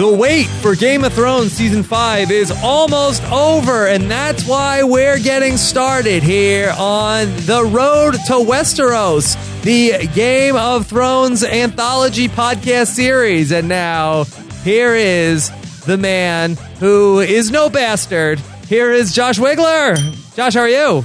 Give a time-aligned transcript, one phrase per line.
[0.00, 5.18] The wait for Game of Thrones season five is almost over, and that's why we're
[5.18, 13.52] getting started here on the road to Westeros, the Game of Thrones anthology podcast series.
[13.52, 14.24] And now,
[14.64, 18.38] here is the man who is no bastard.
[18.68, 19.98] Here is Josh Wigler.
[20.34, 21.04] Josh, how are you?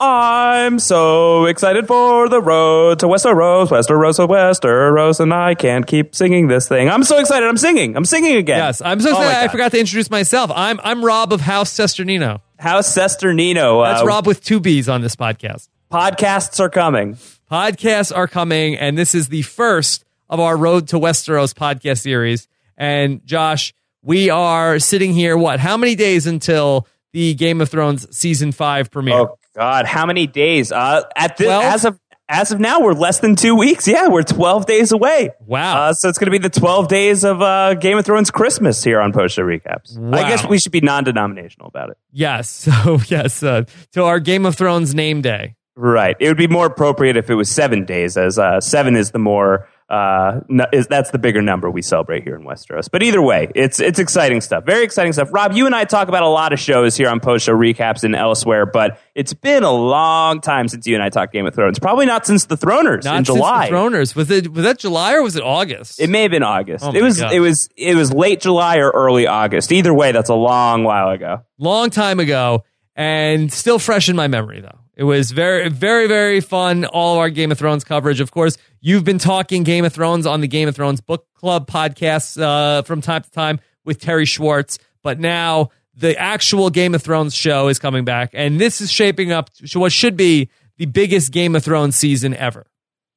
[0.00, 6.48] I'm so excited for the road to Westeros, Westeros, Westeros, and I can't keep singing
[6.48, 6.88] this thing.
[6.88, 7.46] I'm so excited.
[7.46, 7.94] I'm singing.
[7.94, 8.56] I'm singing again.
[8.56, 9.36] Yes, I'm so Oh excited.
[9.36, 9.50] I God.
[9.52, 10.50] forgot to introduce myself.
[10.54, 12.40] I'm I'm Rob of House Cesternino.
[12.58, 13.84] House Cesternino.
[13.84, 15.68] That's uh, Rob with two B's on this podcast.
[15.92, 17.18] Podcasts are coming.
[17.52, 22.48] podcasts are coming, and this is the first of our Road to Westeros podcast series.
[22.78, 23.74] And Josh,
[24.06, 25.36] we are sitting here.
[25.36, 25.60] What?
[25.60, 29.14] How many days until the Game of Thrones season five premiere?
[29.18, 30.70] Oh God, how many days?
[30.72, 31.98] Uh, at this, as of
[32.28, 33.86] as of now, we're less than two weeks.
[33.86, 35.30] Yeah, we're 12 days away.
[35.46, 35.82] Wow.
[35.82, 38.82] Uh, so it's going to be the 12 days of uh, Game of Thrones Christmas
[38.82, 39.96] here on Post Show Recaps.
[39.96, 40.18] Wow.
[40.18, 41.98] I guess we should be non-denominational about it.
[42.12, 42.68] Yes.
[42.86, 45.54] So yes, uh, to our Game of Thrones name day.
[45.76, 46.16] Right.
[46.18, 49.18] It would be more appropriate if it was seven days, as uh, seven is the
[49.18, 52.88] more uh, n- is that's the bigger number we celebrate here in Westeros.
[52.90, 54.64] But either way, it's it's exciting stuff.
[54.64, 55.28] Very exciting stuff.
[55.32, 58.02] Rob, you and I talk about a lot of shows here on post show recaps
[58.02, 61.54] and elsewhere, but it's been a long time since you and I talked Game of
[61.54, 61.78] Thrones.
[61.78, 63.68] Probably not since the Throners Not in July.
[63.70, 64.16] the Throners.
[64.16, 66.00] Was it was that July or was it August?
[66.00, 66.84] it may have been August.
[66.84, 69.70] Oh it was it was it was late July or early August.
[69.70, 71.42] Either way, that's a long while ago.
[71.58, 72.64] long time ago
[72.96, 77.18] and still fresh in my memory though it was very very very fun all of
[77.18, 80.46] our game of thrones coverage of course you've been talking game of thrones on the
[80.46, 85.18] game of thrones book club podcasts uh, from time to time with terry schwartz but
[85.18, 89.50] now the actual game of thrones show is coming back and this is shaping up
[89.54, 90.48] to what should be
[90.78, 92.64] the biggest game of thrones season ever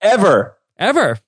[0.02, 0.58] Ever.
[0.78, 1.20] ever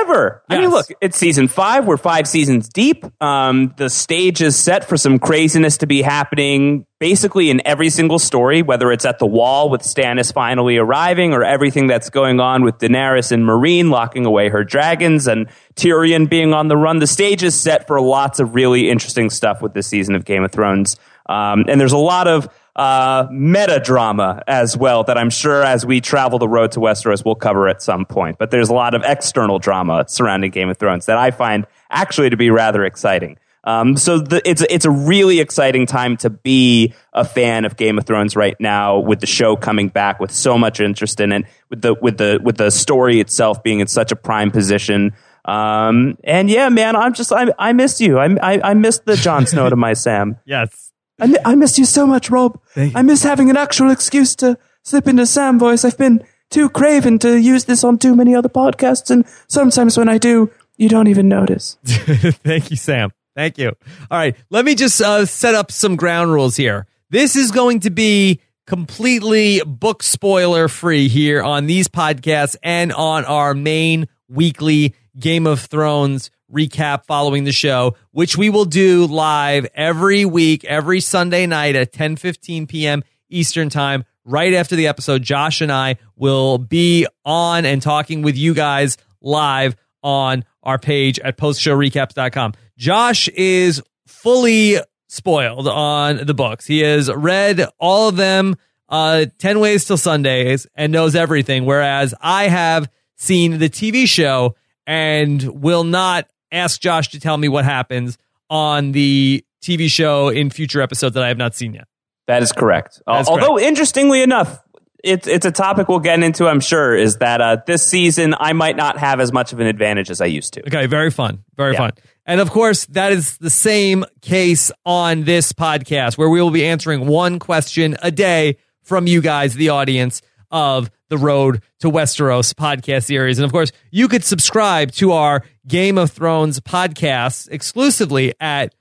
[0.00, 0.42] ever.
[0.48, 1.86] I mean, look, it's season five.
[1.86, 3.04] We're five seasons deep.
[3.22, 8.18] Um, the stage is set for some craziness to be happening basically in every single
[8.18, 12.62] story, whether it's at the wall with Stannis finally arriving or everything that's going on
[12.62, 16.98] with Daenerys and Meereen locking away her dragons and Tyrion being on the run.
[16.98, 20.44] The stage is set for lots of really interesting stuff with this season of Game
[20.44, 20.96] of Thrones.
[21.26, 25.84] Um, and there's a lot of uh, meta drama as well that I'm sure as
[25.84, 28.38] we travel the road to Westeros we'll cover at some point.
[28.38, 32.30] But there's a lot of external drama surrounding Game of Thrones that I find actually
[32.30, 33.38] to be rather exciting.
[33.62, 37.98] Um, so the, it's it's a really exciting time to be a fan of Game
[37.98, 41.44] of Thrones right now, with the show coming back with so much interest in it,
[41.68, 45.12] with the with the with the story itself being in such a prime position.
[45.44, 48.18] Um, and yeah, man, I'm just I, I missed you.
[48.18, 50.38] I, I I missed the Jon Snow to my Sam.
[50.46, 50.89] yes
[51.20, 52.60] I, mi- I missed you so much, Rob.
[52.74, 52.98] Thank you.
[52.98, 55.84] I miss having an actual excuse to slip into Sam voice.
[55.84, 60.08] I've been too craven to use this on too many other podcasts, and sometimes when
[60.08, 61.76] I do, you don't even notice.
[61.84, 63.12] Thank you, Sam.
[63.36, 63.68] Thank you.
[64.10, 66.86] All right, let me just uh, set up some ground rules here.
[67.10, 73.24] This is going to be completely book spoiler free here on these podcasts and on
[73.24, 79.66] our main weekly Game of Thrones recap following the show, which we will do live
[79.74, 83.02] every week, every Sunday night at 10 15 p.m.
[83.28, 84.04] Eastern Time.
[84.24, 88.98] Right after the episode, Josh and I will be on and talking with you guys
[89.20, 92.54] live on our page at postshowrecaps.com.
[92.76, 94.76] Josh is fully
[95.08, 96.66] spoiled on the books.
[96.66, 98.56] He has read all of them,
[98.88, 101.64] uh, 10 Ways Till Sundays, and knows everything.
[101.64, 104.54] Whereas I have seen the TV show
[104.86, 108.18] and will not ask Josh to tell me what happens
[108.48, 111.86] on the TV show in future episodes that I have not seen yet.
[112.26, 113.00] That is correct.
[113.06, 114.62] Uh, That's although, interestingly enough,
[115.02, 116.46] it's it's a topic we'll get into.
[116.46, 119.66] I'm sure is that uh, this season I might not have as much of an
[119.66, 120.60] advantage as I used to.
[120.66, 121.44] Okay, very fun.
[121.56, 121.78] Very Yeah.
[121.78, 121.90] fun.
[122.26, 126.64] And of course, that is the same case on this podcast where we will be
[126.66, 130.20] answering one question a day from you guys, the audience
[130.50, 133.38] of the Road to Westeros podcast series.
[133.38, 138.74] And of course, you could subscribe to our Game of Thrones podcast exclusively at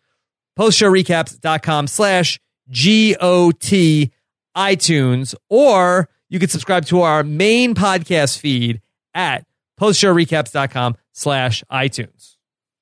[0.58, 2.40] postshowrecaps.com slash
[2.70, 4.12] G-O-T
[4.56, 8.82] iTunes, or you could subscribe to our main podcast feed
[9.14, 9.46] at
[9.80, 12.36] postshowrecaps.com slash iTunes.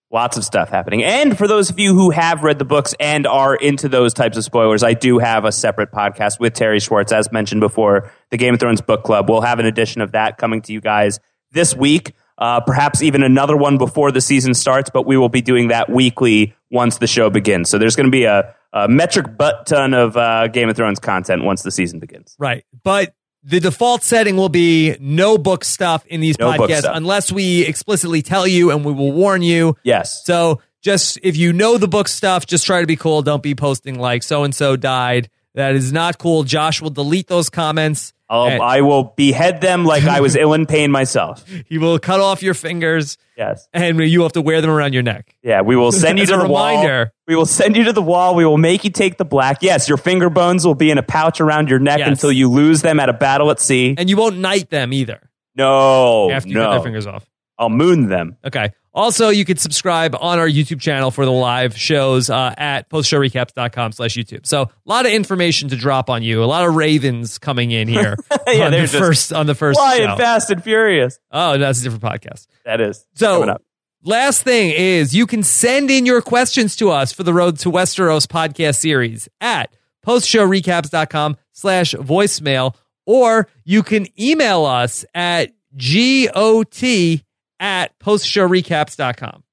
[0.10, 1.04] Lots of stuff happening.
[1.04, 4.38] And for those of you who have read the books and are into those types
[4.38, 8.38] of spoilers, I do have a separate podcast with Terry Schwartz, as mentioned before, the
[8.38, 9.30] Game of Thrones Book Club.
[9.30, 11.20] We'll have an edition of that coming to you guys
[11.52, 12.14] this week.
[12.38, 15.90] Uh, perhaps even another one before the season starts, but we will be doing that
[15.90, 17.70] weekly once the show begins.
[17.70, 21.00] So there's going to be a, a metric butt ton of uh, Game of Thrones
[21.00, 22.36] content once the season begins.
[22.40, 22.64] Right.
[22.84, 23.14] But
[23.48, 28.22] the default setting will be no book stuff in these No podcasts unless we explicitly
[28.22, 29.78] tell you and we will warn you.
[29.84, 30.26] Yes.
[30.26, 33.22] So just if you know the book stuff, just try to be cool.
[33.22, 35.30] Don't be posting like so and so died.
[35.56, 36.44] That is not cool.
[36.44, 38.14] Josh will delete those comments.
[38.30, 41.46] I'll, I will behead them like I was Ilyn Payne myself.
[41.68, 43.68] he will cut off your fingers Yes.
[43.72, 45.36] and you have to wear them around your neck.
[45.44, 47.06] Yeah, we will send you to the wall.
[47.28, 48.36] We will send you to the wall.
[48.36, 49.60] We will make you take the black.
[49.62, 52.08] Yes, your finger bones will be in a pouch around your neck Yes.
[52.10, 53.96] until you lose them at a battle at sea.
[53.98, 56.72] And you won't knight them either No, after you cut no.
[56.72, 57.26] their fingers off.
[57.60, 58.38] I'll moon them.
[58.46, 58.72] Okay.
[58.98, 63.92] Also, you can subscribe on our YouTube channel for the live shows uh, at postshowrecaps.com
[63.92, 64.46] slash YouTube.
[64.48, 66.44] So a lot of information to drop on you.
[66.44, 68.16] A lot of ravens coming in here
[68.48, 71.20] Yeah, on, the first, on the first Flying fast and furious.
[71.32, 72.48] Oh, that's a different podcast.
[72.66, 73.62] That is So, up.
[74.04, 77.70] last thing is you can send in your questions to us for the Road to
[77.72, 79.72] Westeros podcast series at
[80.06, 82.74] postshowrecaps.com slash voicemail,
[83.06, 87.27] or you can email us at got
[87.60, 89.44] at postshowrecaps.com.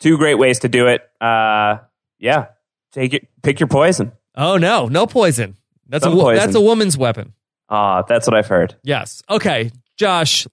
[0.00, 1.02] Two great ways to do it.
[1.20, 1.78] Uh,
[2.18, 2.46] yeah,
[2.92, 3.28] take it.
[3.42, 4.12] Pick your poison.
[4.34, 5.56] Oh, no, no poison.
[5.88, 6.36] That's, a, Some wo- poison.
[6.44, 7.34] that's a woman's weapon.
[7.68, 8.76] Ah, that's what I've heard.
[8.82, 9.22] Yes.
[9.28, 10.46] Okay, Josh,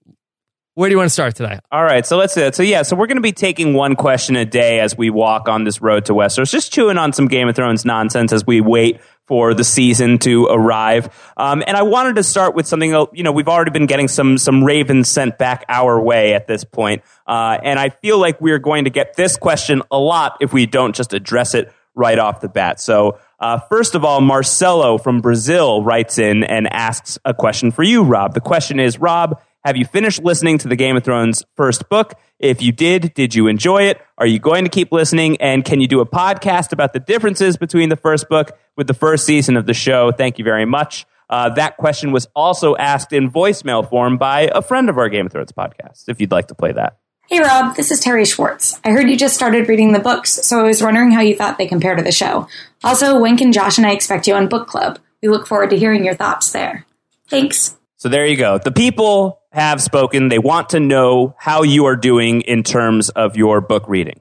[0.78, 1.58] where do you want to start today?
[1.72, 3.96] All right, so let's do uh, so yeah, so we're going to be taking one
[3.96, 7.26] question a day as we walk on this road to Westeros, just chewing on some
[7.26, 11.08] Game of Thrones nonsense as we wait for the season to arrive.
[11.36, 12.90] Um, and I wanted to start with something.
[13.12, 16.62] You know, we've already been getting some some ravens sent back our way at this
[16.62, 20.52] point, uh, and I feel like we're going to get this question a lot if
[20.52, 22.78] we don't just address it right off the bat.
[22.78, 23.18] So.
[23.40, 28.02] Uh, first of all, Marcelo from Brazil writes in and asks a question for you,
[28.02, 28.34] Rob.
[28.34, 32.14] The question is, Rob, have you finished listening to the Game of Thrones first book?
[32.38, 34.00] If you did, did you enjoy it?
[34.16, 35.36] Are you going to keep listening?
[35.40, 38.94] And can you do a podcast about the differences between the first book with the
[38.94, 40.12] first season of the show?
[40.12, 41.06] Thank you very much.
[41.28, 45.26] Uh, that question was also asked in voicemail form by a friend of our Game
[45.26, 46.98] of Thrones podcast, if you'd like to play that.
[47.28, 48.80] Hey Rob, this is Terry Schwartz.
[48.84, 51.58] I heard you just started reading the books, so I was wondering how you thought
[51.58, 52.48] they compare to the show.
[52.82, 54.98] Also, when can Josh and I expect you on book club?
[55.20, 56.86] We look forward to hearing your thoughts there.
[57.28, 57.76] Thanks.
[57.98, 58.58] So there you go.
[58.58, 60.28] The people have spoken.
[60.28, 64.20] They want to know how you are doing in terms of your book reading.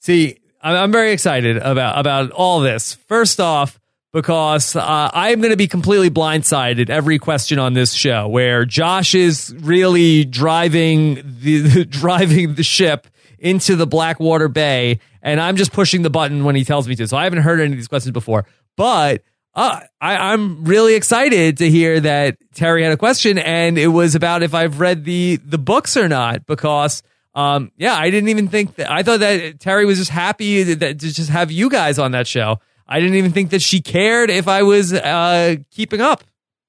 [0.00, 2.94] See, I'm very excited about about all this.
[2.94, 3.80] First off,
[4.12, 9.14] because uh, I'm going to be completely blindsided every question on this show, where Josh
[9.14, 13.08] is really driving the driving the ship
[13.40, 17.08] into the Blackwater Bay, and I'm just pushing the button when he tells me to.
[17.08, 18.46] So I haven't heard any of these questions before,
[18.76, 19.22] but.
[19.56, 24.14] Uh, I, I'm really excited to hear that Terry had a question, and it was
[24.14, 26.44] about if I've read the the books or not.
[26.44, 27.02] Because
[27.34, 28.90] um, yeah, I didn't even think that.
[28.90, 32.26] I thought that Terry was just happy that, to just have you guys on that
[32.26, 32.60] show.
[32.86, 36.22] I didn't even think that she cared if I was uh, keeping up.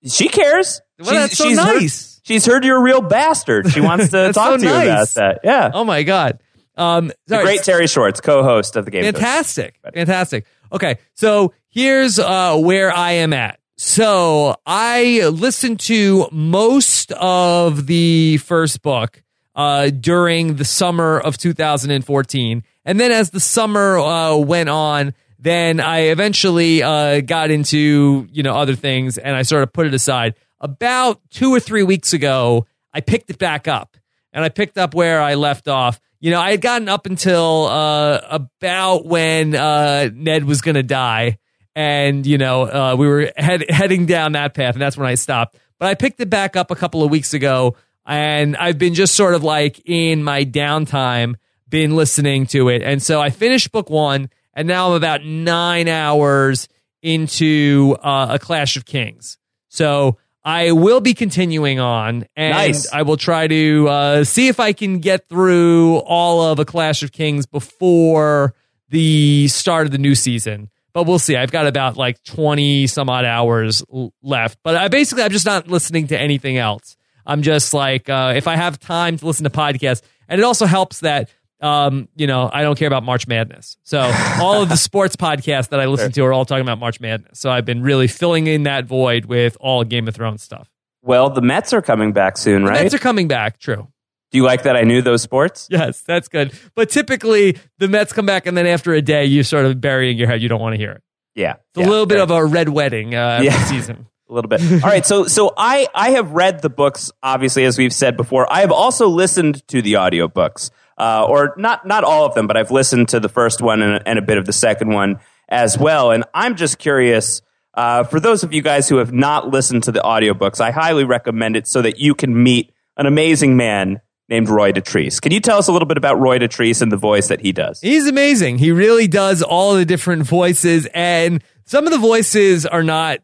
[0.05, 0.81] She cares.
[0.97, 2.21] Well, that's so heard- nice.
[2.23, 3.69] she's heard you're a real bastard.
[3.69, 5.41] She wants to talk so to you about that.
[5.43, 5.71] Yeah.
[5.73, 6.39] Oh my god,
[6.77, 9.03] um, The great Terry Schwartz, co-host of the game.
[9.03, 10.45] Fantastic, fantastic.
[10.71, 13.59] Okay, so here's uh, where I am at.
[13.75, 19.21] So I listened to most of the first book
[19.53, 25.79] uh, during the summer of 2014, and then as the summer uh, went on, then
[25.79, 29.93] I eventually uh, got into you know other things, and I sort of put it
[29.93, 30.33] aside.
[30.59, 33.97] About two or three weeks ago, I picked it back up,
[34.33, 35.99] and I picked up where I left off.
[36.19, 40.81] You know, I had gotten up until uh, about when uh, Ned was going to
[40.81, 41.37] die,
[41.77, 45.13] and you know, uh, we were head- heading down that path, and that's when I
[45.13, 45.59] stopped.
[45.77, 49.13] But I picked it back up a couple of weeks ago, and I've been just
[49.13, 51.35] sort of like in my downtime,
[51.69, 55.87] been listening to it, and so I finished book one, and now I'm about nine
[55.87, 56.67] hours
[57.03, 59.37] into uh, a Clash of Kings.
[59.69, 62.91] So I will be continuing on, and Nice.
[62.91, 67.03] I will try to uh, see if I can get through all of a Clash
[67.03, 68.55] of Kings before
[68.89, 70.71] the start of the new season.
[70.97, 71.35] But we'll see.
[71.35, 73.83] I've got about like twenty some odd hours
[74.23, 74.57] left.
[74.63, 76.97] But I basically I'm just not listening to anything else.
[77.23, 80.65] I'm just like uh, if I have time to listen to podcasts, and it also
[80.65, 81.29] helps that
[81.61, 83.77] um, you know I don't care about March Madness.
[83.83, 83.99] So
[84.41, 87.39] all of the sports podcasts that I listen to are all talking about March Madness.
[87.39, 90.67] So I've been really filling in that void with all Game of Thrones stuff.
[91.03, 92.69] Well, the Mets are coming back soon, right?
[92.69, 92.83] The right?
[92.85, 93.59] Mets are coming back.
[93.59, 93.87] True.
[94.31, 95.67] Do you like that I knew those sports?
[95.71, 96.51] Yes, that's good.
[96.75, 100.11] But typically, the Mets come back, and then after a day, you sort of bury
[100.11, 100.41] in your head.
[100.41, 101.01] You don't want to hear it.
[101.35, 101.55] Yeah.
[101.75, 103.51] It's a little bit of a red wedding uh, Yeah.
[103.53, 103.65] yeah.
[103.65, 104.07] season.
[104.29, 104.61] a little bit.
[104.83, 108.51] All right, so so I I have read the books obviously as we've said before.
[108.51, 110.69] I have also listened to the audiobooks.
[110.97, 114.01] Uh, or not not all of them, but I've listened to the first one and,
[114.05, 116.11] and a bit of the second one as well.
[116.11, 117.41] And I'm just curious
[117.75, 121.03] Uh, for those of you guys who have not listened to the audiobooks, I highly
[121.05, 125.21] recommend it so that you can meet an amazing man named Roy Dotrice.
[125.21, 127.51] Can you tell us a little bit about Roy Dotrice and the voice that he
[127.51, 127.79] does?
[127.81, 128.57] He's amazing.
[128.57, 133.19] He really does all the different voices, and some of the voices are not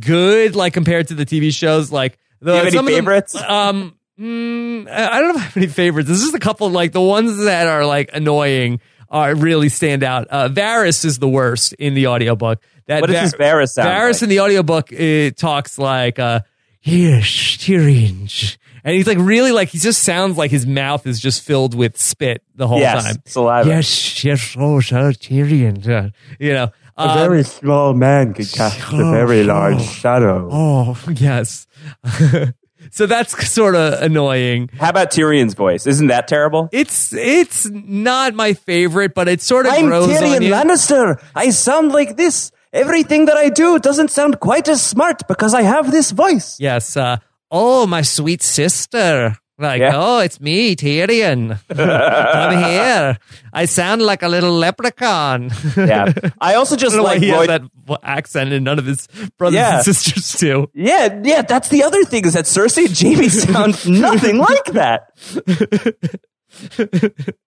[0.00, 1.90] good, like compared to the TV shows.
[1.90, 3.34] Like, the, Do you have any of them- favorites?
[3.36, 6.08] um, mm, I don't know if I have any favorites.
[6.08, 10.26] There's just a couple, like the ones that are like annoying, are really stand out.
[10.30, 12.62] Uh, Varys is the worst in the audiobook.
[12.86, 14.22] That What does this Varys sound Varys like?
[14.22, 16.40] in the audiobook it talks like, uh,
[16.82, 18.56] yes, Tyrion.
[18.84, 21.96] And he's like really like he just sounds like his mouth is just filled with
[21.98, 23.22] spit the whole Yes, time.
[23.26, 23.68] saliva.
[23.68, 25.86] Yes, yes, oh, so Tyrion.
[25.88, 26.10] uh,
[26.40, 30.48] You know, A um, very small man could cast a very large shadow.
[30.50, 31.66] Oh, yes.
[32.90, 34.68] so that's sort of annoying.
[34.78, 35.86] How about Tyrion's voice?
[35.86, 36.68] Isn't that terrible?
[36.72, 40.50] It's it's not my favorite, but it sort of I'm grows on Tyrion.
[40.50, 41.22] Lannister.
[41.34, 42.50] I sound like this.
[42.72, 46.56] Everything that I do doesn't sound quite as smart because I have this voice.
[46.58, 46.96] Yes.
[46.96, 47.18] Uh,
[47.52, 49.36] oh, my sweet sister.
[49.58, 49.92] Like, Yeah.
[49.94, 51.56] oh, it's me, Tyrion.
[51.70, 53.18] I'm here.
[53.52, 55.50] I sound like a little leprechaun.
[55.76, 56.12] Yeah.
[56.40, 57.62] I also I just why like he has that
[58.02, 59.06] accent and none of his
[59.38, 59.76] brothers Yeah.
[59.76, 60.66] and sisters do.
[60.74, 61.42] Yeah, yeah.
[61.42, 65.12] That's the other thing is that Cersei and Jaime sound nothing like that.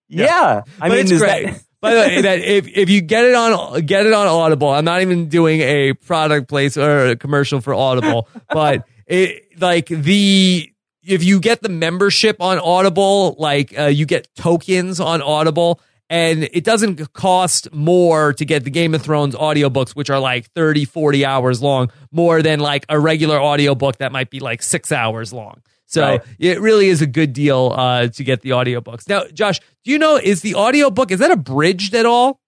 [0.07, 1.47] Yeah, I but mean, it's great.
[1.47, 4.69] that- By the way, that if, if you get it on get it on Audible,
[4.69, 9.87] I'm not even doing a product place or a commercial for Audible, but it like
[9.87, 10.71] the
[11.03, 15.79] if you get the membership on Audible, like uh, you get tokens on Audible.
[16.07, 20.51] And it doesn't cost more to get the Game of Thrones audiobooks, which are like
[20.51, 24.91] 30, 40 hours long, more than like a regular audiobook that might be like six
[24.91, 25.63] hours long.
[25.87, 26.21] So Right.
[26.37, 29.09] it really is a good deal uh, to get the audiobooks.
[29.09, 32.39] Now, Josh, do you know is the audiobook is that abridged at all?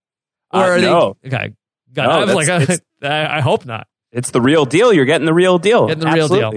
[0.53, 1.17] Uh, are no.
[1.23, 1.53] They, okay.
[1.93, 3.87] God, No, I was like, I, I hope not.
[4.11, 4.93] It's the real deal.
[4.93, 5.87] You're getting the real deal.
[5.87, 6.53] Getting the real deal.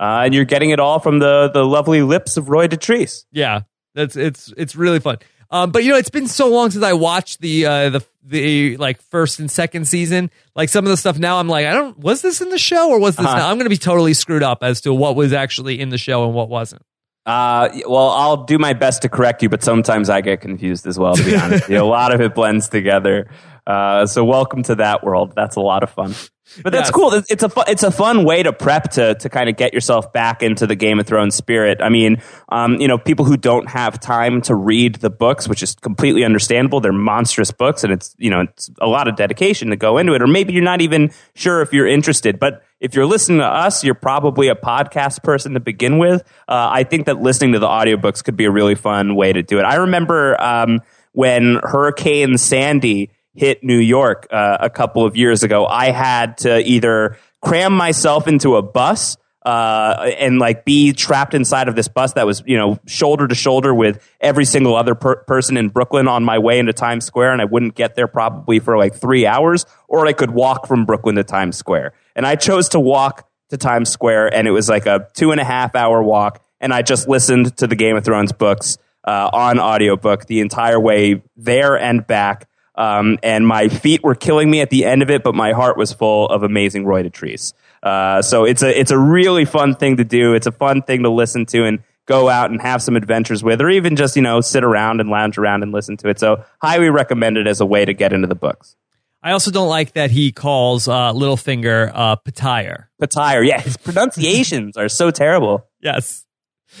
[0.00, 3.24] Uh, and you're getting it all from the the lovely lips of Roy Dotrice.
[3.30, 3.62] Yeah,
[3.94, 5.18] that's it's it's really fun.
[5.50, 8.76] Um, but you know, it's been so long since I watched the uh, the the
[8.78, 10.30] like first and second season.
[10.56, 11.98] Like some of the stuff now, I'm like, I don't.
[11.98, 13.26] Was this in the show or was this?
[13.26, 13.36] Uh-huh.
[13.36, 13.50] Not?
[13.50, 16.24] I'm going to be totally screwed up as to what was actually in the show
[16.24, 16.82] and what wasn't.
[17.24, 20.98] Uh, well, I'll do my best to correct you, but sometimes I get confused as
[20.98, 21.14] well.
[21.14, 23.30] To be honest, You know, a lot of it blends together.
[23.66, 25.34] Uh, so welcome to that world.
[25.36, 26.14] That's a lot of fun.
[26.62, 26.90] But that's Yes.
[26.90, 27.14] cool.
[27.14, 30.12] It's- a fu- it's a fun way to prep to to kind of get yourself
[30.12, 31.78] back into the Game of Thrones spirit.
[31.80, 32.20] I mean,
[32.50, 36.24] um, you know, people who don't have time to read the books, which is completely
[36.24, 36.80] understandable.
[36.80, 40.14] They're monstrous books, and it's you know it's a lot of dedication to go into
[40.14, 40.20] it.
[40.22, 43.84] Or maybe you're not even sure if you're interested, but if you're listening to us,
[43.84, 46.22] you're probably a podcast person to begin with.
[46.48, 49.42] Uh, I think that listening to the audiobooks could be a really fun way to
[49.42, 49.62] do it.
[49.62, 50.80] I remember um,
[51.12, 56.60] when Hurricane Sandy hit New York uh, a couple of years ago, I had to
[56.60, 62.12] either cram myself into a bus uh, and like be trapped inside of this bus
[62.12, 66.06] that was, you know, shoulder to shoulder with every single other per- person in Brooklyn
[66.06, 69.26] on my way into Times Square, and I wouldn't get there probably for like three
[69.26, 71.94] hours, or I could walk from Brooklyn to Times Square.
[72.14, 75.40] And I chose to walk to Times Square, and it was like a two and
[75.40, 79.28] a half hour walk, and I just listened to the Game of Thrones books uh,
[79.32, 82.48] on audiobook the entire way there and back.
[82.74, 85.76] Um, and my feet were killing me at the end of it, but my heart
[85.76, 87.52] was full of amazing Roy Dotrice.
[87.82, 90.34] Uh, so it's a it's a really fun thing to do.
[90.34, 93.60] It's a fun thing to listen to and go out and have some adventures with,
[93.60, 96.18] or even just you know sit around and lounge around and listen to it.
[96.18, 98.76] So highly recommend it as a way to get into the books.
[99.22, 102.86] I also don't like that he calls uh, Littlefinger uh, Patire.
[103.00, 105.66] Patire, yeah, his pronunciations are so terrible.
[105.80, 106.24] Yes.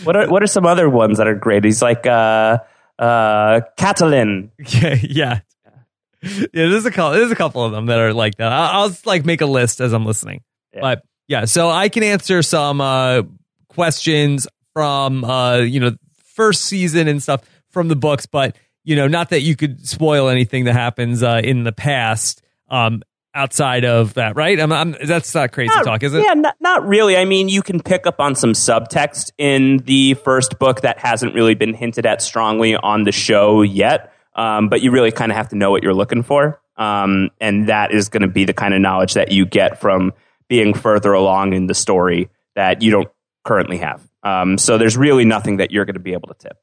[0.04, 1.64] What are what are some other ones that are great?
[1.64, 2.58] He's like uh,
[2.98, 4.50] uh, Catalan.
[4.58, 5.40] Yeah, yeah.
[6.52, 7.18] Yeah, there's a couple.
[7.18, 8.52] There's a couple of them that are like that.
[8.52, 10.42] I'll, I'll just like make a list as I'm listening.
[10.72, 10.80] Yeah.
[10.80, 13.22] But yeah, so I can answer some uh,
[13.68, 15.92] questions from uh, you know
[16.34, 20.28] first season and stuff from the books, but you know not that you could spoil
[20.28, 23.02] anything that happens uh, in the past um,
[23.34, 24.58] outside of that, right?
[24.60, 26.22] I'm, I'm, that's not crazy Not- talk, is it?
[26.24, 27.16] Yeah, not, not really.
[27.16, 31.34] I mean, you can pick up on some subtext in the first book that hasn't
[31.34, 35.36] really been hinted at strongly on the show yet, um, but you really kind of
[35.36, 36.60] have to know what you're looking for.
[36.76, 40.12] Um, and that is going to be the kind of knowledge that you get from
[40.48, 43.08] being further along in the story that you don't
[43.44, 44.02] currently have.
[44.22, 46.58] Um, so there's really nothing that you're going to be able to tip.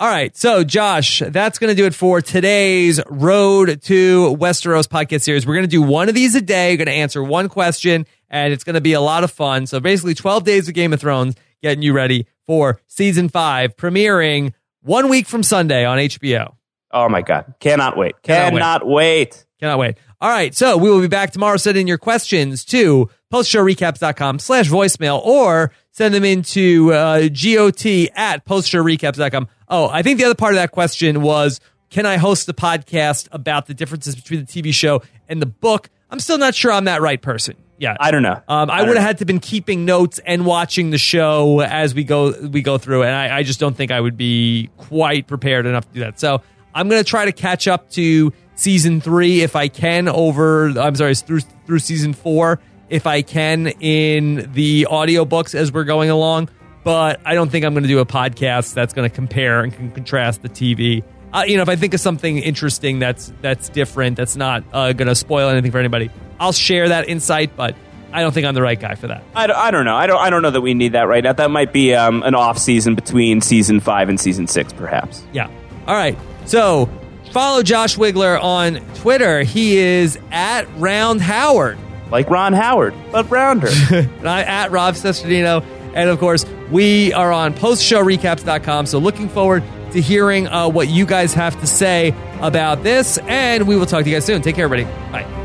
[0.00, 0.36] All right.
[0.36, 5.46] So, Josh, that's going to do it for today's Road to Westeros podcast series.
[5.46, 6.72] We're going to do one of these a day.
[6.72, 9.66] We're going to answer one question, and it's going to be a lot of fun.
[9.66, 14.54] So, basically, 12 days of Game of Thrones getting you ready for season five, premiering
[14.80, 16.56] one week from Sunday on HBO.
[16.92, 17.54] Oh my God.
[17.60, 18.20] Cannot wait.
[18.22, 18.60] Cannot wait.
[18.60, 19.46] Cannot wait.
[19.60, 19.98] Cannot wait.
[20.20, 20.54] All right.
[20.54, 21.56] So we will be back tomorrow.
[21.56, 28.44] Send in your questions to postshowrecaps.com slash voicemail or send them into uh, got at
[28.44, 29.48] postshowrecaps.com.
[29.68, 33.28] Oh, I think the other part of that question was, can I host a podcast
[33.32, 35.90] about the differences between the TV show and the book?
[36.10, 37.56] I'm still not sure I'm that right person.
[37.78, 37.96] Yeah.
[37.98, 38.40] I don't know.
[38.46, 41.94] Um, I, don't would have had to been keeping notes and watching the show as
[41.94, 45.26] we go we go through, and I, I just don't think I would be quite
[45.26, 46.20] prepared enough to do that.
[46.20, 46.42] So
[46.74, 50.08] I'm going to try to catch up to season three if I can.
[50.08, 55.84] Over I'm sorry through through season four if I can in the audiobooks as we're
[55.84, 56.48] going along.
[56.84, 59.72] But I don't think I'm going to do a podcast that's going to compare and
[59.72, 61.04] can contrast the TV.
[61.32, 64.92] Uh, you know, if I think of something interesting that's that's different, that's not uh,
[64.92, 67.56] going to spoil anything for anybody, I'll share that insight.
[67.56, 67.76] But
[68.12, 69.22] I don't think I'm the right guy for that.
[69.34, 69.96] I don't, I don't know.
[69.96, 70.18] I don't.
[70.18, 71.32] I don't know that we need that right now.
[71.32, 75.24] That might be um, an off season between season five and season six, perhaps.
[75.32, 75.48] Yeah.
[75.86, 76.18] All right.
[76.44, 76.88] So
[77.32, 79.42] follow Josh Wigler on Twitter.
[79.42, 81.78] He is at Round Howard.
[82.10, 83.68] Like Ron Howard, but rounder.
[83.90, 85.64] and I at Rob Cesternino.
[85.94, 88.86] And of course, we are on postshowrecaps.com.
[88.86, 93.18] So looking forward to hearing uh, what you guys have to say about this.
[93.18, 94.42] And we will talk to you guys soon.
[94.42, 94.84] Take care, everybody.
[95.10, 95.41] Bye.